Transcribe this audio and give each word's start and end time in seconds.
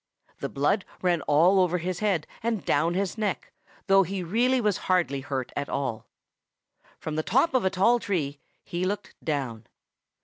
The 0.39 0.49
blood 0.49 0.83
ran 1.03 1.21
all 1.27 1.59
over 1.59 1.77
his 1.77 1.99
head 1.99 2.25
and 2.41 2.65
down 2.65 2.95
his 2.95 3.19
neck, 3.19 3.51
though 3.85 4.01
he 4.01 4.23
really 4.23 4.59
was 4.59 4.77
hardly 4.89 5.21
hurt 5.21 5.51
at 5.55 5.69
all. 5.69 6.07
From 6.97 7.17
the 7.17 7.21
top 7.21 7.53
of 7.53 7.65
a 7.65 7.69
tall 7.69 7.99
tree 7.99 8.39
he 8.63 8.83
looked 8.83 9.13
down. 9.23 9.67